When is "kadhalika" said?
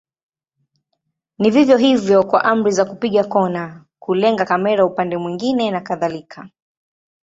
5.81-6.49